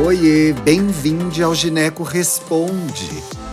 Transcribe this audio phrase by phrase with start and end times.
[0.00, 3.10] Oiê, bem-vindo ao Gineco Responde,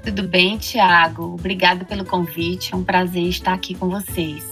[0.02, 1.34] Tudo bem, Tiago.
[1.34, 2.74] Obrigada pelo convite.
[2.74, 4.44] É um prazer estar aqui com vocês.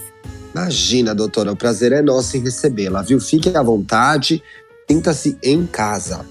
[0.51, 3.19] Imagina, doutora, o prazer é nosso em recebê-la, viu?
[3.19, 4.41] Fique à vontade,
[4.89, 6.25] sinta-se em casa.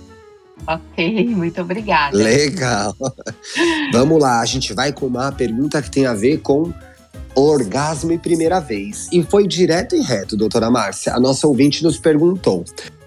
[0.67, 2.17] Ok, muito obrigada.
[2.17, 2.97] Legal.
[3.93, 6.73] Vamos lá, a gente vai com uma pergunta que tem a ver com
[7.35, 9.09] orgasmo e primeira vez.
[9.13, 11.15] E foi direto e reto, doutora Márcia.
[11.15, 12.65] A nossa ouvinte nos perguntou: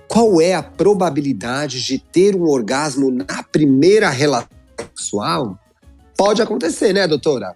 [0.08, 5.60] qual é a probabilidade de ter um orgasmo na primeira relação sexual?
[6.18, 7.56] Pode acontecer, né, doutora?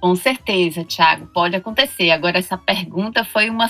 [0.00, 2.10] Com certeza, Thiago, pode acontecer.
[2.10, 3.68] Agora, essa pergunta foi uma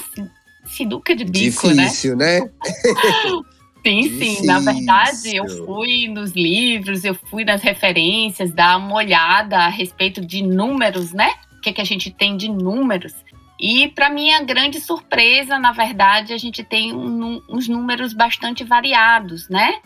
[0.67, 1.85] sinuca de bico, né?
[1.85, 2.41] Difícil, né?
[2.41, 2.51] né?
[3.85, 4.41] sim, Difícil.
[4.43, 4.47] sim.
[4.47, 10.25] Na verdade, eu fui nos livros, eu fui nas referências, dar uma olhada a respeito
[10.25, 11.33] de números, né?
[11.59, 13.15] O que, que a gente tem de números.
[13.61, 19.49] E, para minha grande surpresa, na verdade, a gente tem um, uns números bastante variados,
[19.49, 19.81] né?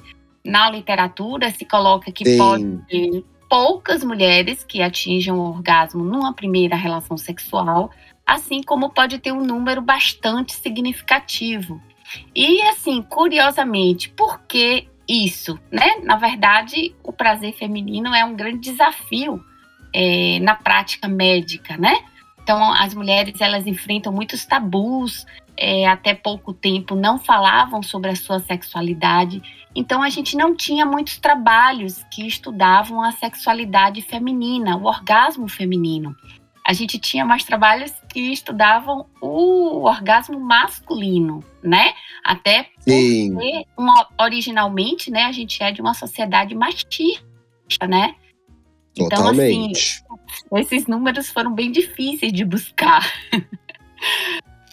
[0.44, 7.18] Na literatura se coloca que pode poucas mulheres que atingem o orgasmo numa primeira relação
[7.18, 7.90] sexual,
[8.26, 11.78] assim como pode ter um número bastante significativo.
[12.34, 15.58] E assim, curiosamente, por que isso?
[15.70, 15.96] Né?
[16.02, 19.42] Na verdade, o prazer feminino é um grande desafio
[19.92, 21.96] é, na prática médica, né?
[22.42, 25.24] Então, as mulheres elas enfrentam muitos tabus,
[25.56, 29.42] é, até pouco tempo não falavam sobre a sua sexualidade
[29.74, 36.14] então a gente não tinha muitos trabalhos que estudavam a sexualidade feminina, o orgasmo feminino.
[36.64, 41.92] A gente tinha mais trabalhos que estudavam o orgasmo masculino, né?
[42.22, 48.14] Até porque uma, originalmente, né, a gente é de uma sociedade machista, né?
[48.96, 49.72] Então, assim,
[50.56, 53.10] esses números foram bem difíceis de buscar.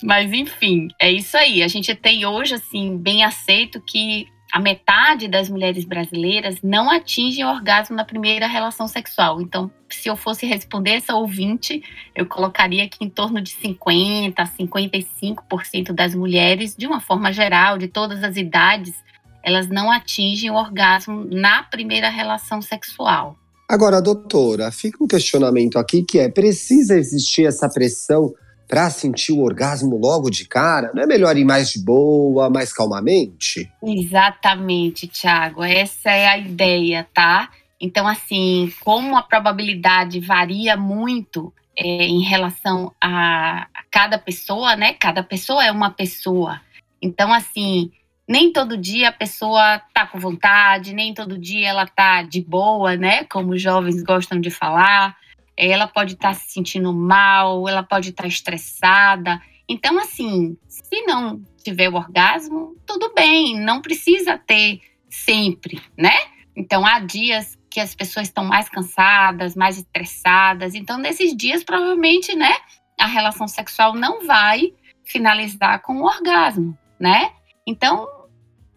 [0.02, 1.62] Mas enfim, é isso aí.
[1.62, 7.46] A gente tem hoje assim bem aceito que a metade das mulheres brasileiras não atingem
[7.46, 9.41] o orgasmo na primeira relação sexual.
[9.41, 11.84] Então, se eu fosse responder essa ouvinte,
[12.16, 17.78] eu colocaria que em torno de 50% a 55% das mulheres, de uma forma geral,
[17.78, 19.03] de todas as idades,
[19.44, 23.38] elas não atingem o orgasmo na primeira relação sexual.
[23.69, 28.34] Agora, doutora, fica um questionamento aqui que é: precisa existir essa pressão
[28.68, 30.91] para sentir o orgasmo logo de cara?
[30.91, 33.72] Não é melhor ir mais de boa, mais calmamente?
[33.84, 35.63] Exatamente, Thiago.
[35.63, 37.52] Essa é a ideia, tá?
[37.80, 44.94] Então, assim, como a probabilidade varia muito é, em relação a cada pessoa, né?
[44.94, 46.59] Cada pessoa é uma pessoa.
[47.00, 47.91] Então, assim,
[48.29, 52.95] nem todo dia a pessoa tá com vontade, nem todo dia ela tá de boa,
[52.95, 53.23] né?
[53.25, 55.17] Como os jovens gostam de falar
[55.59, 59.41] ela pode estar tá se sentindo mal, ela pode estar tá estressada.
[59.68, 64.79] Então, assim, se não tiver o orgasmo, tudo bem, não precisa ter
[65.09, 66.13] sempre, né?
[66.56, 70.73] Então, há dias que as pessoas estão mais cansadas, mais estressadas.
[70.75, 72.56] Então, nesses dias, provavelmente, né,
[73.00, 74.73] a relação sexual não vai
[75.03, 77.31] finalizar com o orgasmo, né?
[77.68, 78.07] Então,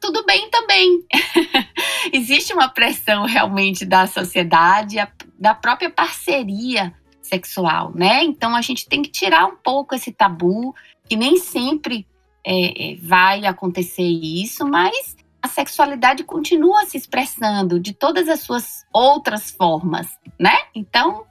[0.02, 1.06] tudo bem também.
[2.12, 4.96] Existe uma pressão realmente da sociedade,
[5.38, 8.24] da própria parceria sexual, né?
[8.24, 10.74] Então a gente tem que tirar um pouco esse tabu,
[11.08, 12.04] que nem sempre
[12.44, 18.84] é, é, vai acontecer isso, mas a sexualidade continua se expressando de todas as suas
[18.92, 20.08] outras formas,
[20.38, 20.56] né?
[20.74, 21.24] Então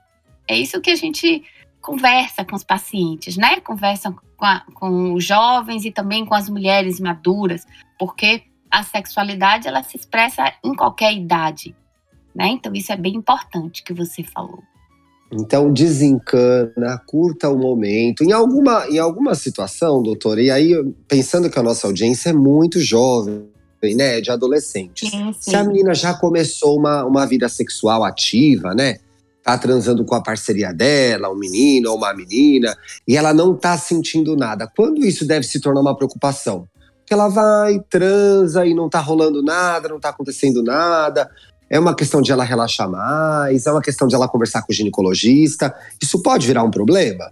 [0.47, 1.43] é isso que a gente
[1.81, 3.59] conversa com os pacientes, né?
[3.59, 7.65] Conversa com, a, com os jovens e também com as mulheres maduras,
[7.99, 11.75] porque a sexualidade ela se expressa em qualquer idade,
[12.33, 12.47] né?
[12.47, 14.63] Então isso é bem importante que você falou.
[15.31, 18.23] Então desencana, curta o momento.
[18.23, 20.71] Em alguma, em alguma situação, doutora, e aí
[21.07, 23.49] pensando que a nossa audiência é muito jovem,
[23.95, 24.21] né?
[24.21, 25.09] De adolescentes.
[25.09, 25.51] Sim, sim.
[25.51, 28.97] Se a menina já começou uma, uma vida sexual ativa, né?
[29.43, 32.77] Tá transando com a parceria dela, um menino ou uma menina,
[33.07, 34.71] e ela não tá sentindo nada.
[34.75, 36.67] Quando isso deve se tornar uma preocupação?
[37.11, 41.29] Porque ela vai, transa e não tá rolando nada, não tá acontecendo nada.
[41.69, 44.73] É uma questão de ela relaxar mais, é uma questão de ela conversar com o
[44.73, 45.75] ginecologista.
[46.01, 47.29] Isso pode virar um problema?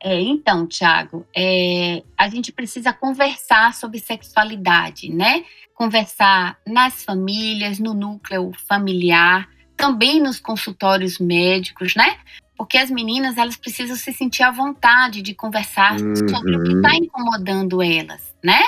[0.00, 5.42] É, então, Tiago, é, a gente precisa conversar sobre sexualidade, né?
[5.74, 12.18] Conversar nas famílias, no núcleo familiar, também nos consultórios médicos, né?
[12.56, 16.14] Porque as meninas elas precisam se sentir à vontade de conversar uhum.
[16.14, 18.60] sobre o que está incomodando elas, né?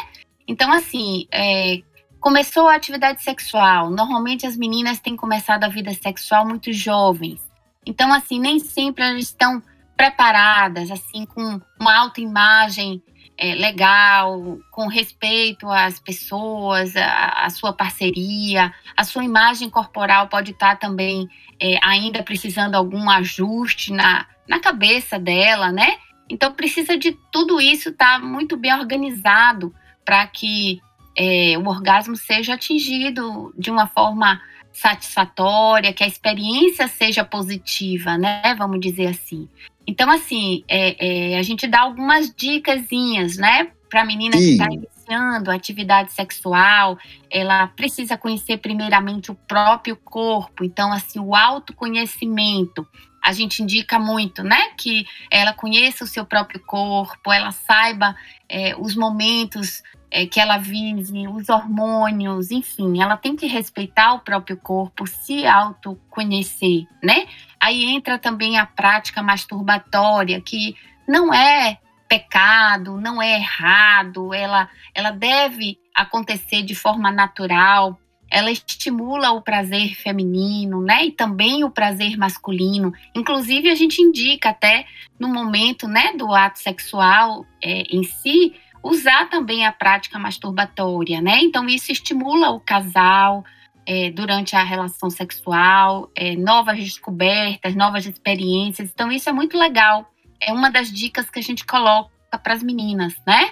[0.46, 1.82] Então, assim, é,
[2.20, 3.90] começou a atividade sexual.
[3.90, 7.40] Normalmente as meninas têm começado a vida sexual muito jovens.
[7.86, 9.62] Então, assim, nem sempre elas estão
[9.96, 13.02] preparadas, assim, com uma autoimagem
[13.40, 20.78] é, legal, com respeito às pessoas, a, sua parceria, a sua imagem corporal pode estar
[20.78, 21.26] também
[21.58, 25.96] é, ainda precisando algum ajuste na, na cabeça dela, né?
[26.28, 29.74] Então precisa de tudo isso estar tá muito bem organizado
[30.10, 30.82] para que
[31.16, 34.42] é, o orgasmo seja atingido de uma forma
[34.72, 38.52] satisfatória, que a experiência seja positiva, né?
[38.58, 39.48] Vamos dizer assim.
[39.86, 43.70] Então, assim, é, é, a gente dá algumas dicasinhas, né?
[43.88, 44.42] Para a menina Sim.
[44.42, 46.98] que está iniciando a atividade sexual,
[47.30, 50.64] ela precisa conhecer primeiramente o próprio corpo.
[50.64, 52.84] Então, assim, o autoconhecimento.
[53.22, 54.70] A gente indica muito, né?
[54.76, 58.16] Que ela conheça o seu próprio corpo, ela saiba
[58.48, 64.20] é, os momentos é, que ela vive, os hormônios, enfim, ela tem que respeitar o
[64.20, 67.26] próprio corpo, se autoconhecer, né?
[67.60, 70.74] Aí entra também a prática masturbatória, que
[71.06, 71.78] não é
[72.08, 77.99] pecado, não é errado, ela, ela deve acontecer de forma natural,
[78.30, 81.06] ela estimula o prazer feminino, né?
[81.06, 82.92] E também o prazer masculino.
[83.14, 84.86] Inclusive, a gente indica até
[85.18, 91.40] no momento, né, do ato sexual é, em si, usar também a prática masturbatória, né?
[91.42, 93.44] Então, isso estimula o casal
[93.84, 98.90] é, durante a relação sexual, é, novas descobertas, novas experiências.
[98.92, 100.10] Então, isso é muito legal.
[100.40, 102.10] É uma das dicas que a gente coloca
[102.42, 103.50] para as meninas, né?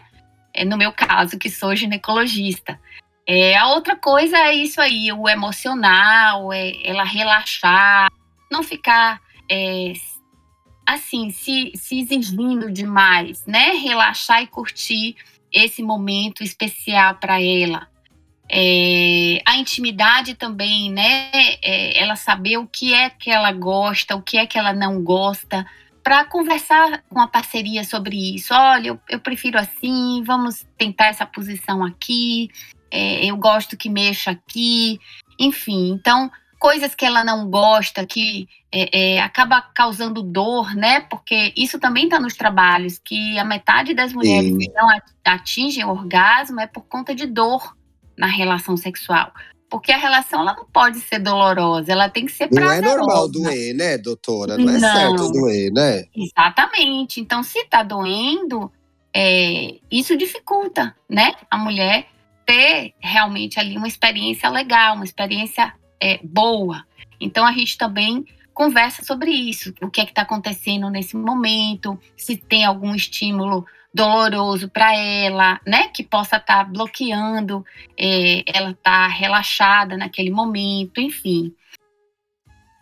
[0.54, 2.80] É, no meu caso, que sou ginecologista.
[3.30, 8.10] É, a outra coisa é isso aí, o emocional, é ela relaxar,
[8.50, 9.20] não ficar
[9.50, 9.92] é,
[10.86, 13.72] assim, se, se exigindo demais, né?
[13.72, 15.14] Relaxar e curtir
[15.52, 17.86] esse momento especial para ela.
[18.50, 21.30] É, a intimidade também, né?
[21.62, 25.02] É, ela saber o que é que ela gosta, o que é que ela não
[25.02, 25.66] gosta,
[26.02, 28.54] para conversar com a parceria sobre isso.
[28.54, 32.48] Olha, eu, eu, prefiro assim, vamos tentar essa posição aqui,
[32.90, 34.98] é, eu gosto que mexa aqui,
[35.38, 35.90] enfim.
[35.90, 41.00] Então, coisas que ela não gosta, que é, é, acaba causando dor, né?
[41.00, 44.58] Porque isso também está nos trabalhos, que a metade das mulheres Sim.
[44.58, 44.88] que não
[45.24, 47.76] atingem o orgasmo é por conta de dor
[48.16, 49.32] na relação sexual.
[49.70, 52.80] Porque a relação ela não pode ser dolorosa, ela tem que ser prazerosa.
[52.80, 54.56] Não é normal doer, né, doutora?
[54.56, 56.04] Não, é não é certo doer, né?
[56.16, 57.20] Exatamente.
[57.20, 58.72] Então, se está doendo,
[59.14, 61.34] é, isso dificulta, né?
[61.50, 62.06] A mulher
[62.48, 65.70] ter realmente ali uma experiência legal, uma experiência
[66.00, 66.82] é, boa.
[67.20, 72.00] Então a gente também conversa sobre isso, o que é que está acontecendo nesse momento,
[72.16, 77.64] se tem algum estímulo doloroso para ela, né, que possa estar tá bloqueando,
[77.98, 81.54] é, ela tá relaxada naquele momento, enfim.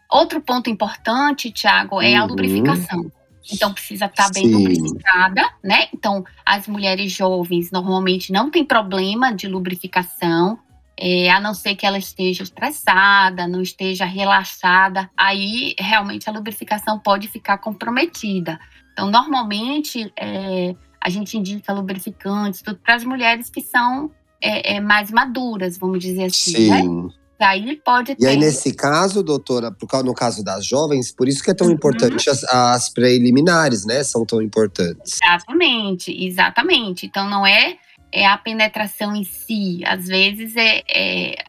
[0.08, 2.28] Outro ponto importante, Tiago, é a uhum.
[2.28, 3.10] lubrificação.
[3.52, 4.54] Então precisa estar tá bem Sim.
[4.54, 5.88] lubrificada, né?
[5.92, 10.58] Então as mulheres jovens normalmente não têm problema de lubrificação,
[10.98, 16.98] é, a não ser que ela esteja estressada, não esteja relaxada, aí realmente a lubrificação
[16.98, 18.58] pode ficar comprometida.
[18.92, 24.10] Então, normalmente, é, a gente indica lubrificantes para as mulheres que são
[24.40, 26.80] é, é, mais maduras, vamos dizer assim, né?
[26.80, 27.02] Sim.
[27.02, 27.10] né?
[27.38, 28.24] E aí pode ter...
[28.24, 29.74] E aí, nesse caso, doutora,
[30.04, 31.74] no caso das jovens, por isso que é tão uhum.
[31.74, 34.02] importante as, as preliminares, né?
[34.02, 35.18] São tão importantes.
[35.22, 37.06] Exatamente, exatamente.
[37.06, 37.76] Então, não é
[38.12, 39.82] é a penetração em si.
[39.84, 41.44] Às vezes é, é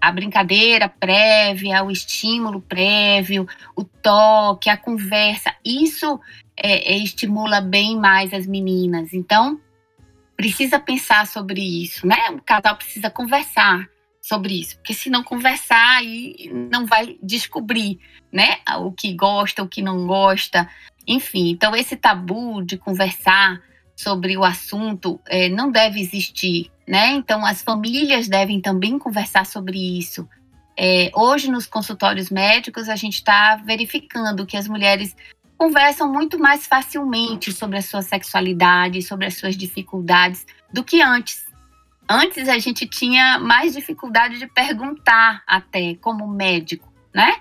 [0.00, 5.52] a brincadeira prévia, o estímulo prévio, o toque, a conversa.
[5.64, 6.20] Isso
[6.56, 9.12] é, é, estimula bem mais as meninas.
[9.12, 9.60] Então,
[10.36, 12.30] precisa pensar sobre isso, né?
[12.30, 13.88] O casal precisa conversar
[14.24, 18.00] sobre isso, porque se não conversar, aí não vai descobrir,
[18.32, 18.56] né?
[18.78, 20.66] O que gosta, o que não gosta,
[21.06, 21.50] enfim.
[21.50, 23.60] Então, esse tabu de conversar
[23.94, 27.10] sobre o assunto é, não deve existir, né?
[27.12, 30.26] Então, as famílias devem também conversar sobre isso.
[30.74, 35.14] É, hoje, nos consultórios médicos, a gente está verificando que as mulheres
[35.58, 41.43] conversam muito mais facilmente sobre a sua sexualidade, sobre as suas dificuldades, do que antes.
[42.08, 47.34] Antes a gente tinha mais dificuldade de perguntar até como médico, né?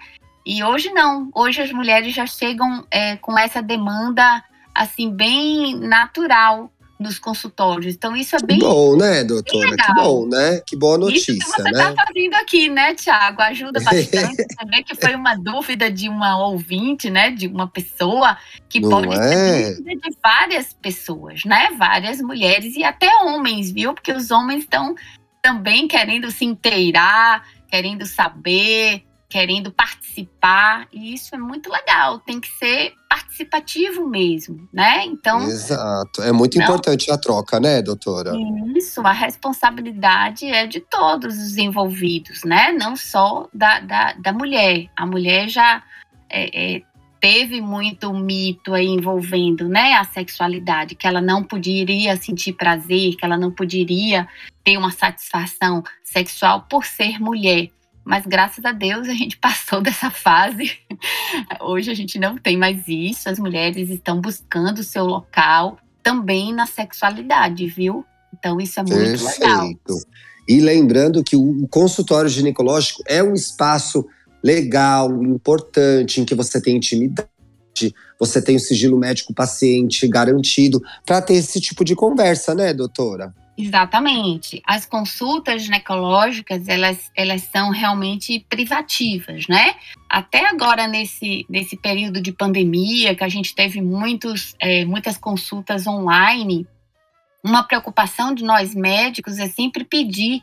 [0.46, 1.29] E hoje não.
[1.34, 4.43] Hoje as mulheres já chegam é, com essa demanda
[4.74, 6.72] assim bem natural
[7.03, 7.93] nos consultórios.
[7.93, 8.57] Então, isso é bem.
[8.57, 9.75] Que bom, né, doutora?
[9.75, 10.62] Que bom, né?
[10.65, 11.31] Que boa notícia.
[11.31, 11.95] Isso que você está né?
[11.95, 13.41] fazendo aqui, né, Tiago?
[13.41, 14.45] Ajuda bastante.
[14.57, 17.29] Saber que foi uma dúvida de uma ouvinte, né?
[17.29, 19.22] De uma pessoa que Não pode é?
[19.22, 21.69] ser dúvida de várias pessoas, né?
[21.77, 23.93] Várias mulheres e até homens, viu?
[23.93, 24.95] Porque os homens estão
[25.41, 32.48] também querendo se inteirar, querendo saber, querendo participar, e isso é muito legal, tem que
[32.60, 32.93] ser
[33.33, 35.05] participativo mesmo, né?
[35.05, 35.41] Então.
[35.43, 36.21] Exato.
[36.21, 38.33] É muito não, importante a troca, né, doutora?
[38.75, 42.71] Isso, a responsabilidade é de todos os envolvidos, né?
[42.71, 44.87] Não só da, da, da mulher.
[44.95, 45.83] A mulher já
[46.29, 46.81] é, é,
[47.19, 53.25] teve muito mito aí envolvendo né, a sexualidade, que ela não poderia sentir prazer, que
[53.25, 54.27] ela não poderia
[54.63, 57.69] ter uma satisfação sexual por ser mulher.
[58.05, 60.72] Mas graças a Deus a gente passou dessa fase.
[61.62, 63.29] Hoje a gente não tem mais isso.
[63.29, 68.05] As mulheres estão buscando o seu local também na sexualidade, viu?
[68.38, 69.39] Então isso é muito Perfeito.
[69.39, 69.69] legal.
[70.48, 74.05] E lembrando que o consultório ginecológico é um espaço
[74.43, 77.29] legal, importante, em que você tem intimidade,
[78.19, 83.33] você tem o sigilo médico paciente garantido para ter esse tipo de conversa, né, doutora?
[83.55, 84.62] Exatamente.
[84.65, 89.75] As consultas ginecológicas, elas, elas são realmente privativas, né?
[90.10, 95.86] Até agora, nesse, nesse período de pandemia, que a gente teve muitos, é, muitas consultas
[95.86, 96.67] online,
[97.43, 100.41] uma preocupação de nós médicos é sempre pedir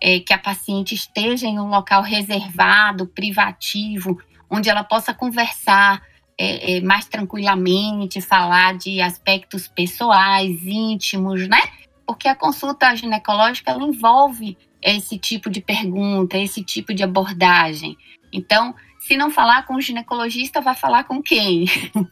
[0.00, 6.00] é, que a paciente esteja em um local reservado, privativo, onde ela possa conversar
[6.38, 11.60] é, é mais tranquilamente, falar de aspectos pessoais, íntimos, né?
[12.06, 17.96] Porque a consulta ginecológica envolve esse tipo de pergunta, esse tipo de abordagem.
[18.32, 21.66] Então, se não falar com o ginecologista, vai falar com quem?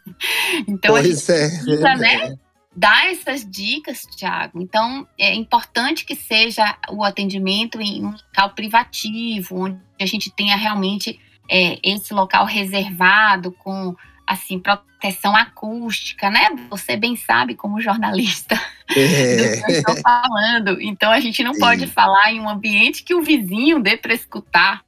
[0.66, 1.48] então, pois a gente é.
[1.48, 2.38] precisa, né,
[2.74, 4.60] dar essas dicas, Tiago.
[4.60, 10.56] Então, é importante que seja o atendimento em um local privativo, onde a gente tenha
[10.56, 11.18] realmente
[11.50, 13.94] é, esse local reservado com
[14.30, 16.50] assim, proteção acústica, né?
[16.70, 18.54] Você bem sabe como jornalista
[18.96, 19.36] é.
[19.36, 20.80] do que eu estou falando.
[20.80, 24.82] Então a gente não pode falar em um ambiente que o vizinho dê para escutar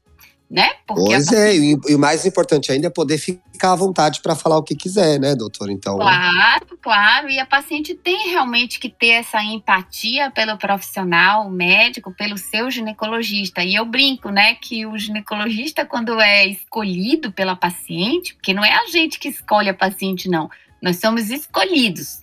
[0.52, 0.68] né?
[0.86, 4.36] Porque pois é, e, e, o mais importante ainda é poder ficar à vontade para
[4.36, 5.70] falar o que quiser, né, doutor?
[5.70, 5.96] Então.
[5.96, 7.30] Claro, claro.
[7.30, 13.64] E a paciente tem realmente que ter essa empatia pelo profissional, médico, pelo seu ginecologista.
[13.64, 18.74] E eu brinco, né, que o ginecologista, quando é escolhido pela paciente, porque não é
[18.74, 20.50] a gente que escolhe a paciente, não.
[20.82, 22.20] Nós somos escolhidos.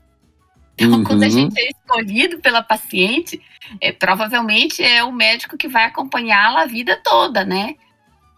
[0.78, 1.04] Então, uhum.
[1.04, 3.42] quando a gente é escolhido pela paciente,
[3.82, 7.74] é, provavelmente é o médico que vai acompanhá-la a vida toda, né?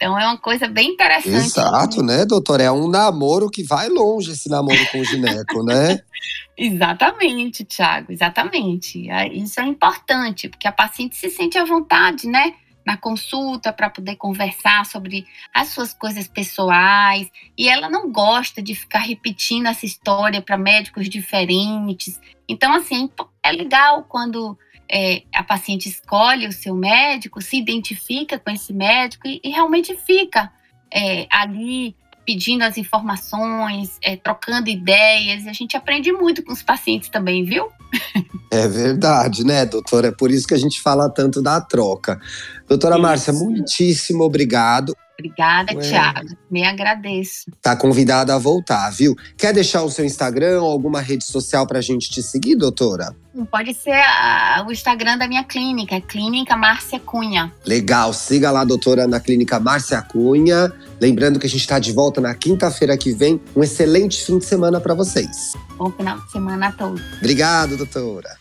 [0.01, 1.35] Então é uma coisa bem interessante.
[1.35, 2.59] Exato, né, doutor?
[2.59, 6.01] É um namoro que vai longe esse namoro com o gineco, né?
[6.57, 9.07] exatamente, Tiago, exatamente.
[9.11, 12.55] É, isso é importante, porque a paciente se sente à vontade, né?
[12.83, 18.73] Na consulta para poder conversar sobre as suas coisas pessoais e ela não gosta de
[18.73, 22.19] ficar repetindo essa história para médicos diferentes.
[22.49, 23.07] Então, assim,
[23.43, 24.57] é legal quando
[24.91, 29.95] é, a paciente escolhe o seu médico, se identifica com esse médico e, e realmente
[29.95, 30.51] fica
[30.93, 31.95] é, ali
[32.25, 35.47] pedindo as informações, é, trocando ideias.
[35.47, 37.69] A gente aprende muito com os pacientes também, viu?
[38.53, 40.09] É verdade, né, doutora?
[40.09, 42.19] É por isso que a gente fala tanto da troca.
[42.67, 43.01] Doutora isso.
[43.01, 44.93] Márcia, muitíssimo obrigado.
[45.21, 45.81] Obrigada, Ué.
[45.81, 46.29] Tiago.
[46.49, 47.45] Me agradeço.
[47.61, 49.15] Tá convidada a voltar, viu?
[49.37, 53.15] Quer deixar o seu Instagram ou alguma rede social pra gente te seguir, doutora?
[53.49, 57.53] Pode ser a, o Instagram da minha clínica, Clínica Márcia Cunha.
[57.65, 60.71] Legal, siga lá, doutora, na Clínica Márcia Cunha.
[60.99, 63.39] Lembrando que a gente está de volta na quinta-feira que vem.
[63.55, 65.53] Um excelente fim de semana para vocês.
[65.77, 67.01] Bom final de semana a todos.
[67.19, 68.40] Obrigado, doutora.